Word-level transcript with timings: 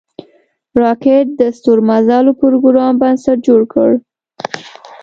راکټ 0.81 1.25
د 1.39 1.41
ستورمزلو 1.57 2.31
پروګرام 2.41 2.93
بنسټ 3.01 3.37
جوړ 3.47 3.61
کړ 3.73 3.89